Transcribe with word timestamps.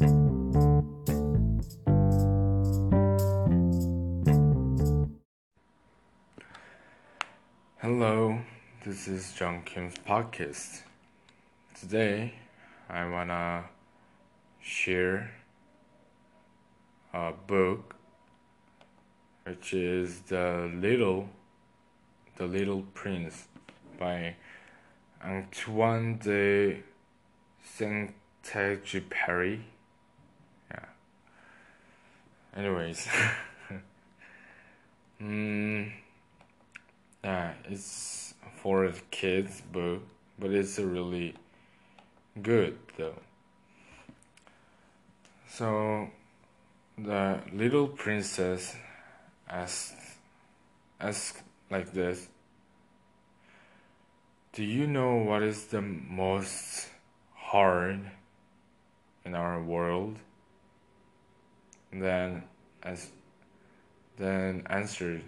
Hello, 0.00 0.82
this 8.82 9.06
is 9.06 9.34
John 9.34 9.60
Kim's 9.66 9.96
podcast. 9.96 10.84
Today, 11.78 12.32
I 12.88 13.06
wanna 13.10 13.66
share 14.62 15.32
a 17.12 17.32
book, 17.32 17.94
which 19.44 19.74
is 19.74 20.22
the 20.22 20.72
Little, 20.74 21.28
the 22.36 22.46
Little 22.46 22.84
Prince, 22.94 23.48
by 23.98 24.36
Antoine 25.22 26.16
de 26.16 26.82
Saint-Exupéry. 27.62 29.64
Anyways, 32.56 33.06
mm, 35.22 35.92
yeah, 37.22 37.52
it's 37.64 38.34
for 38.56 38.92
kids 39.12 39.60
book, 39.72 40.02
but 40.38 40.50
it's 40.50 40.78
really 40.78 41.34
good 42.42 42.76
though. 42.96 43.20
So 45.48 46.08
the 46.98 47.40
little 47.52 47.86
princess 47.86 48.76
asked 49.48 49.94
asked 51.00 51.42
like 51.70 51.92
this 51.92 52.28
Do 54.52 54.64
you 54.64 54.88
know 54.88 55.16
what 55.16 55.42
is 55.42 55.66
the 55.66 55.82
most 55.82 56.88
hard 57.34 58.10
in 59.24 59.34
our 59.34 59.62
world? 59.62 60.18
Then 61.92 62.44
as 62.82 63.10
then 64.16 64.62
answered 64.66 65.22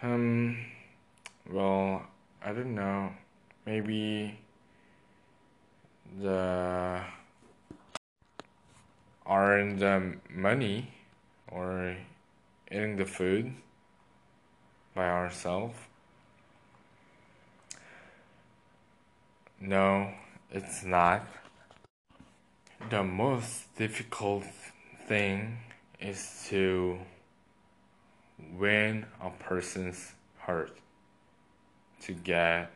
um, 0.00 0.56
well, 1.50 2.06
I 2.44 2.52
don't 2.52 2.74
know. 2.76 3.10
Maybe 3.66 4.38
the 6.20 7.00
earn 9.28 9.78
the 9.78 10.16
money 10.30 10.92
or 11.50 11.96
eating 12.70 12.96
the 12.96 13.04
food 13.04 13.52
by 14.94 15.08
ourselves. 15.08 15.76
No, 19.60 20.12
it's 20.52 20.84
not. 20.84 21.26
The 22.90 23.04
most 23.04 23.74
difficult 23.76 24.44
thing 25.06 25.58
is 26.00 26.46
to 26.48 26.98
win 28.56 29.04
a 29.20 29.28
person's 29.28 30.14
heart, 30.38 30.74
to 32.02 32.12
get 32.14 32.70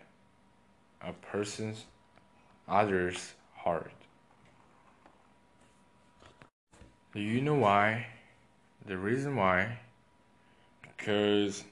a 1.00 1.14
person's 1.14 1.86
other's 2.68 3.32
heart. 3.56 3.94
Do 7.14 7.20
you 7.20 7.40
know 7.40 7.54
why? 7.54 8.08
The 8.84 8.98
reason 8.98 9.34
why? 9.36 9.78
Because 10.82 11.64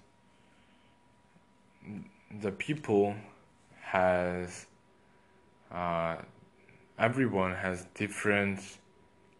the 2.41 2.53
people 2.53 3.17
has 3.83 4.65
uh, 5.71 6.17
everyone 7.01 7.55
has 7.56 7.87
different 7.95 8.61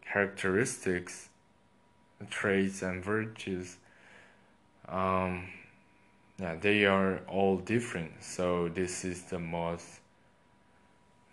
characteristics, 0.05 1.29
traits, 2.31 2.83
and 2.83 3.05
virtues 3.05 3.77
um, 4.91 5.47
yeah, 6.39 6.57
they 6.61 6.85
are 6.85 7.21
all 7.29 7.59
different. 7.59 8.13
So 8.23 8.69
this 8.69 9.05
is 9.05 9.23
the 9.25 9.39
most 9.39 10.01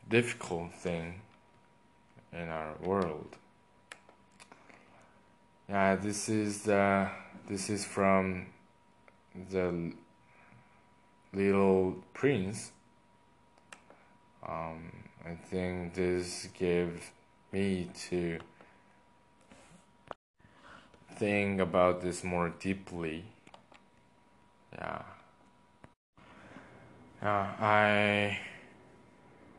difficult 0.10 0.74
thing 0.74 1.22
in 2.32 2.50
our 2.50 2.76
world. 2.84 3.36
Yeah, 5.68 5.96
this 5.96 6.30
is 6.30 6.64
the 6.64 7.10
this 7.50 7.70
is 7.70 7.84
from 7.84 8.48
the 9.50 9.94
Little 11.34 11.96
Prince. 12.14 12.72
Um, 14.48 14.97
I 15.28 15.36
think 15.36 15.94
this 15.94 16.48
gave 16.58 17.12
me 17.52 17.90
to 18.08 18.40
think 21.16 21.60
about 21.60 22.00
this 22.00 22.24
more 22.24 22.54
deeply. 22.62 23.26
Yeah. 24.72 25.02
Yeah 27.22 27.56
I 27.60 28.40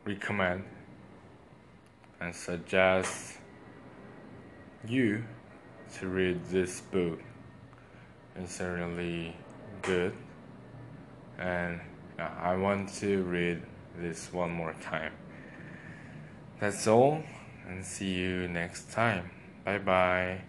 recommend 0.05 0.63
and 2.19 2.33
suggest 2.33 3.37
you 4.87 5.23
to 5.99 6.07
read 6.07 6.43
this 6.45 6.81
book. 6.81 7.19
It's 8.35 8.59
really 8.59 9.35
good. 9.83 10.15
And 11.37 11.79
I 12.17 12.55
want 12.55 12.91
to 12.95 13.21
read 13.21 13.61
this 13.99 14.33
one 14.33 14.49
more 14.49 14.73
time 14.81 15.13
that's 16.59 16.87
all 16.87 17.23
and 17.67 17.85
see 17.85 18.13
you 18.13 18.47
next 18.47 18.91
time. 18.91 19.29
Bye 19.63 19.79
bye 19.79 20.48